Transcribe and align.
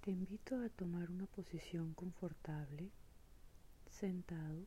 Te 0.00 0.10
invito 0.10 0.58
a 0.64 0.70
tomar 0.70 1.10
una 1.10 1.26
posición 1.26 1.92
confortable, 1.92 2.90
sentado 3.90 4.66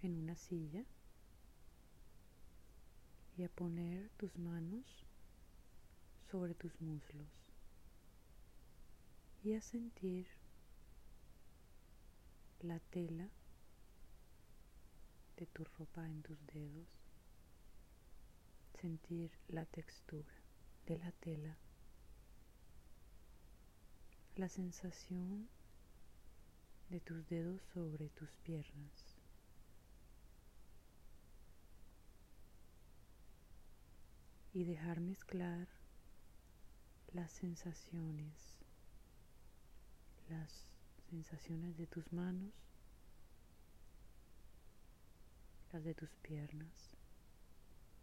en 0.00 0.16
una 0.16 0.34
silla 0.34 0.82
y 3.36 3.42
a 3.42 3.50
poner 3.50 4.08
tus 4.16 4.38
manos 4.38 5.04
sobre 6.30 6.54
tus 6.54 6.80
muslos 6.80 7.28
y 9.44 9.52
a 9.52 9.60
sentir 9.60 10.26
la 12.60 12.78
tela 12.78 13.28
de 15.36 15.46
tu 15.48 15.64
ropa 15.64 16.08
en 16.08 16.22
tus 16.22 16.38
dedos, 16.46 16.88
sentir 18.80 19.32
la 19.48 19.66
textura 19.66 20.32
de 20.86 20.98
la 20.98 21.12
tela, 21.12 21.58
la 24.36 24.48
sensación 24.48 25.48
de 26.88 27.00
tus 27.00 27.28
dedos 27.28 27.60
sobre 27.72 28.08
tus 28.10 28.30
piernas. 28.42 29.20
y 34.52 34.64
dejar 34.64 35.00
mezclar 35.00 35.68
las 37.12 37.30
sensaciones, 37.30 38.56
las 40.28 40.66
sensaciones 41.08 41.76
de 41.76 41.86
tus 41.86 42.12
manos, 42.12 42.52
las 45.72 45.84
de 45.84 45.94
tus 45.94 46.10
piernas 46.16 46.96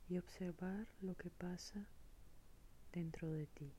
y 0.09 0.17
observar 0.17 0.87
lo 1.01 1.15
que 1.15 1.29
pasa 1.29 1.85
dentro 2.93 3.31
de 3.31 3.47
ti. 3.47 3.73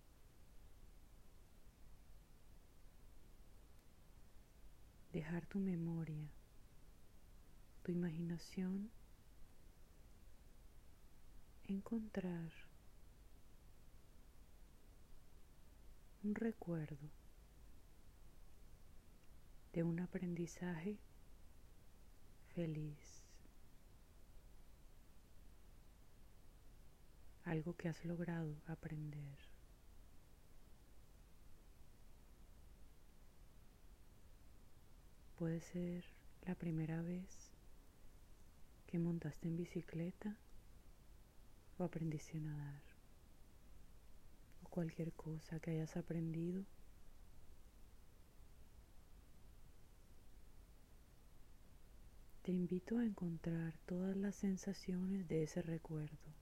Dejar 5.18 5.44
tu 5.46 5.58
memoria, 5.58 6.30
tu 7.82 7.90
imaginación 7.90 8.88
encontrar 11.64 12.52
un 16.22 16.36
recuerdo 16.36 17.10
de 19.72 19.82
un 19.82 19.98
aprendizaje 19.98 21.00
feliz, 22.54 23.24
algo 27.42 27.76
que 27.76 27.88
has 27.88 28.04
logrado 28.04 28.54
aprender. 28.68 29.57
Puede 35.38 35.60
ser 35.60 36.04
la 36.46 36.56
primera 36.56 37.00
vez 37.00 37.52
que 38.88 38.98
montaste 38.98 39.46
en 39.46 39.56
bicicleta 39.56 40.36
o 41.78 41.84
aprendiste 41.84 42.38
a 42.38 42.40
nadar 42.40 42.82
o 44.64 44.68
cualquier 44.68 45.12
cosa 45.12 45.60
que 45.60 45.70
hayas 45.70 45.96
aprendido. 45.96 46.64
Te 52.42 52.50
invito 52.50 52.98
a 52.98 53.04
encontrar 53.04 53.78
todas 53.86 54.16
las 54.16 54.34
sensaciones 54.34 55.28
de 55.28 55.44
ese 55.44 55.62
recuerdo, 55.62 56.34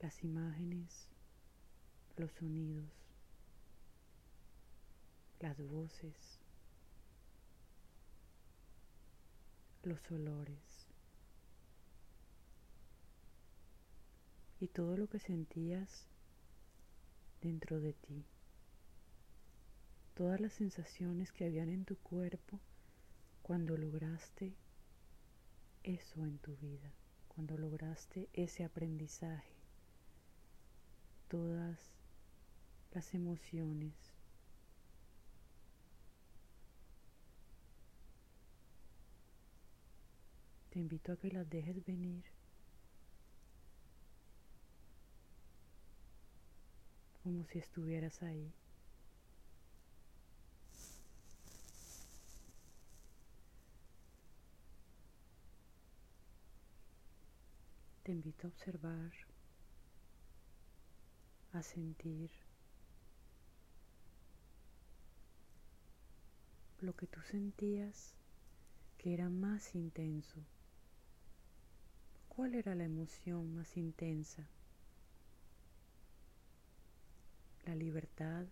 las 0.00 0.22
imágenes, 0.22 1.08
los 2.18 2.30
sonidos, 2.32 2.90
las 5.40 5.58
voces, 5.58 6.41
los 9.84 10.10
olores. 10.10 10.82
y 14.62 14.68
todo 14.68 14.96
lo 14.96 15.08
que 15.08 15.18
sentías 15.18 16.06
dentro 17.40 17.80
de 17.80 17.94
ti, 17.94 18.24
todas 20.14 20.40
las 20.40 20.52
sensaciones 20.52 21.32
que 21.32 21.46
habían 21.46 21.68
en 21.68 21.84
tu 21.84 21.96
cuerpo 21.96 22.60
cuando 23.42 23.76
lograste 23.76 24.54
eso 25.82 26.24
en 26.24 26.38
tu 26.38 26.56
vida, 26.58 26.92
cuando 27.26 27.58
lograste 27.58 28.28
ese 28.34 28.62
aprendizaje, 28.62 29.56
todas 31.26 31.80
las 32.92 33.14
emociones. 33.14 34.11
Te 40.72 40.78
invito 40.78 41.12
a 41.12 41.16
que 41.18 41.30
las 41.30 41.50
dejes 41.50 41.84
venir 41.84 42.24
como 47.22 47.44
si 47.44 47.58
estuvieras 47.58 48.22
ahí. 48.22 48.50
Te 58.02 58.12
invito 58.12 58.46
a 58.46 58.50
observar, 58.50 59.12
a 61.52 61.62
sentir 61.62 62.30
lo 66.80 66.96
que 66.96 67.06
tú 67.06 67.20
sentías 67.20 68.14
que 68.96 69.12
era 69.12 69.28
más 69.28 69.74
intenso. 69.74 70.42
¿Cuál 72.34 72.54
era 72.54 72.74
la 72.74 72.84
emoción 72.84 73.54
más 73.54 73.76
intensa? 73.76 74.48
la 77.64 77.74
libertad, 77.76 78.46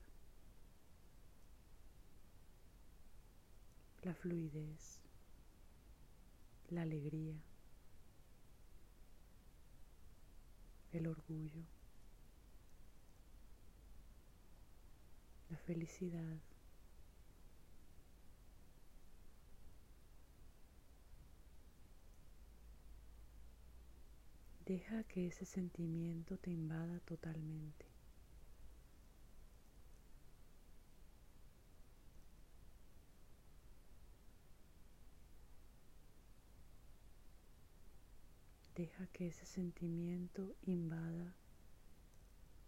la 4.02 4.14
fluidez, 4.14 5.00
la 6.68 6.82
alegría, 6.82 7.34
el 10.92 11.06
orgullo, 11.06 11.62
la 15.50 15.56
felicidad. 15.58 16.38
Deja 24.70 25.02
que 25.02 25.26
ese 25.26 25.44
sentimiento 25.46 26.38
te 26.38 26.52
invada 26.52 27.00
totalmente. 27.00 27.86
Deja 38.76 39.08
que 39.08 39.26
ese 39.26 39.44
sentimiento 39.44 40.54
invada 40.62 41.34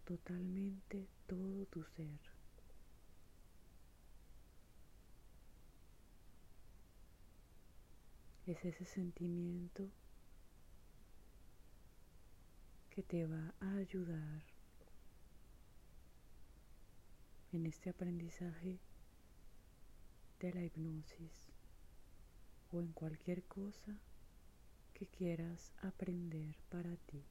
totalmente 0.03 1.07
todo 1.25 1.65
tu 1.67 1.85
ser. 1.85 2.19
Es 8.45 8.65
ese 8.65 8.83
sentimiento 8.83 9.89
que 12.93 13.01
te 13.01 13.25
va 13.25 13.55
a 13.59 13.77
ayudar 13.77 14.43
en 17.51 17.65
este 17.65 17.89
aprendizaje 17.89 18.77
de 20.39 20.53
la 20.53 20.61
hipnosis 20.63 21.49
o 22.71 22.81
en 22.81 22.91
cualquier 22.91 23.45
cosa 23.45 23.97
que 24.93 25.07
quieras 25.07 25.73
aprender 25.81 26.55
para 26.69 26.95
ti. 26.97 27.25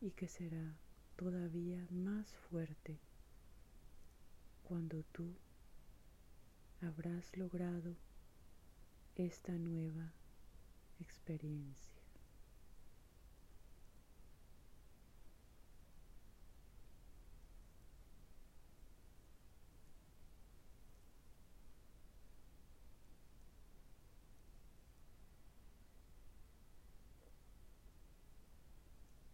Y 0.00 0.10
que 0.10 0.26
será 0.26 0.74
todavía 1.14 1.86
más 1.92 2.34
fuerte 2.50 2.98
cuando 4.64 5.04
tú 5.12 5.36
habrás 6.82 7.36
logrado 7.36 7.96
esta 9.14 9.52
nueva 9.52 10.12
experiencia. 10.98 12.02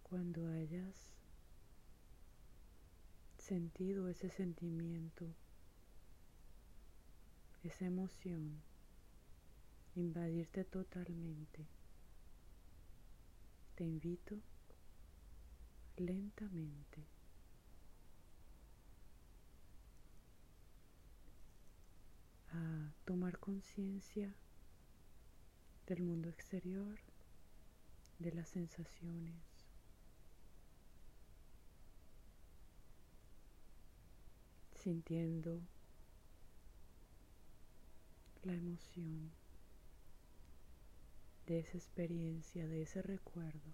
Cuando 0.02 0.48
hayas 0.48 1.14
sentido 3.38 4.08
ese 4.08 4.28
sentimiento 4.30 5.34
esa 7.68 7.84
emoción, 7.84 8.62
invadirte 9.94 10.64
totalmente. 10.64 11.66
Te 13.74 13.84
invito 13.84 14.36
lentamente 15.98 17.06
a 22.52 22.90
tomar 23.04 23.38
conciencia 23.38 24.34
del 25.86 26.02
mundo 26.02 26.30
exterior, 26.30 26.98
de 28.18 28.32
las 28.32 28.48
sensaciones, 28.48 29.44
sintiendo 34.74 35.60
la 38.42 38.54
emoción 38.54 39.30
de 41.46 41.60
esa 41.60 41.76
experiencia, 41.76 42.66
de 42.66 42.82
ese 42.82 43.02
recuerdo, 43.02 43.72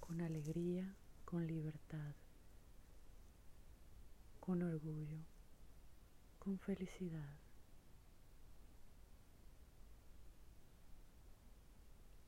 con 0.00 0.20
alegría, 0.20 0.94
con 1.24 1.46
libertad, 1.46 2.14
con 4.38 4.62
orgullo, 4.62 5.18
con 6.38 6.58
felicidad. 6.58 7.36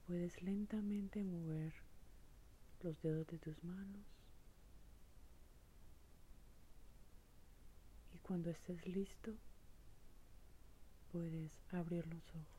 Puedes 0.06 0.42
lentamente 0.42 1.22
mover 1.22 1.74
los 2.82 3.00
dedos 3.02 3.26
de 3.26 3.38
tus 3.38 3.62
manos 3.62 4.17
cuando 8.28 8.50
estés 8.50 8.86
listo 8.86 9.32
puedes 11.10 11.50
abrir 11.72 12.06
los 12.08 12.22
ojos. 12.34 12.57